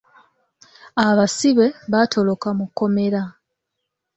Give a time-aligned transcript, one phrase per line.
[1.07, 3.21] Abasibe baatoloka mu kkomera.